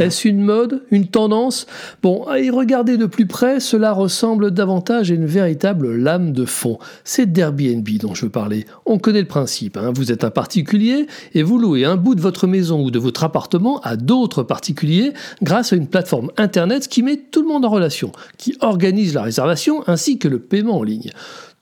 [0.00, 1.66] Est-ce une mode, une tendance?
[2.02, 6.44] Bon, à y regarder de plus près, cela ressemble davantage à une véritable lame de
[6.44, 6.78] fond.
[7.04, 8.66] C'est d'Airbnb dont je veux parler.
[8.86, 9.76] On connaît le principe.
[9.76, 9.92] Hein.
[9.94, 13.22] Vous êtes un particulier et vous louez un bout de votre maison ou de votre
[13.22, 15.12] appartement à d'autres particuliers
[15.42, 19.22] grâce à une plateforme Internet qui met tout le monde en relation, qui organise la
[19.22, 21.12] réservation ainsi que le paiement en ligne.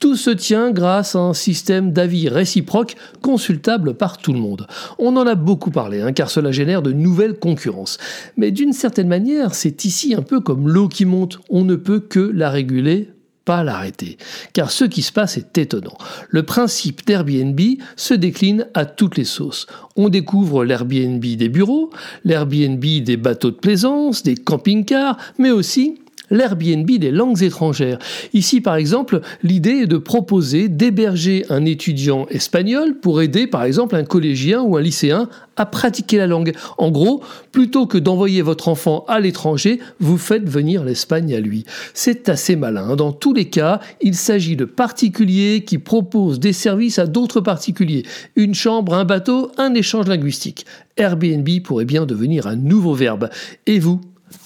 [0.02, 4.66] Tout se tient grâce à un système d'avis réciproque consultable par tout le monde.
[4.98, 7.98] On en a beaucoup parlé, hein, car cela génère de nouvelles concurrences.
[8.36, 11.40] Mais d'une certaine manière, c'est ici un peu comme l'eau qui monte.
[11.50, 13.08] On ne peut que la réguler
[13.44, 14.18] pas l'arrêter.
[14.52, 15.96] Car ce qui se passe est étonnant.
[16.28, 17.60] Le principe d'Airbnb
[17.96, 19.66] se décline à toutes les sauces.
[19.96, 21.90] On découvre l'Airbnb des bureaux,
[22.24, 26.01] l'Airbnb des bateaux de plaisance, des camping-cars, mais aussi
[26.32, 27.98] l'Airbnb des langues étrangères.
[28.32, 33.94] Ici, par exemple, l'idée est de proposer d'héberger un étudiant espagnol pour aider, par exemple,
[33.94, 36.54] un collégien ou un lycéen à pratiquer la langue.
[36.78, 41.64] En gros, plutôt que d'envoyer votre enfant à l'étranger, vous faites venir l'Espagne à lui.
[41.94, 42.96] C'est assez malin.
[42.96, 48.04] Dans tous les cas, il s'agit de particuliers qui proposent des services à d'autres particuliers.
[48.34, 50.64] Une chambre, un bateau, un échange linguistique.
[50.96, 53.28] Airbnb pourrait bien devenir un nouveau verbe.
[53.66, 54.00] Et vous,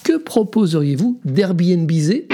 [0.05, 2.29] que proposeriez-vous d'Airbnbiser